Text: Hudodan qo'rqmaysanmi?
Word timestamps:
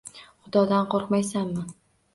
Hudodan 0.47 0.89
qo'rqmaysanmi? 0.95 1.69